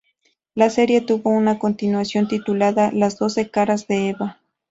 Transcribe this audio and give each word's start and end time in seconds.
La 0.55 0.71
serie 0.71 1.01
tuvo 1.01 1.29
una 1.29 1.59
continuación 1.59 2.27
titulada 2.27 2.91
"Las 2.91 3.19
doce 3.19 3.51
caras 3.51 3.85
de 3.87 4.09
Eva". 4.09 4.39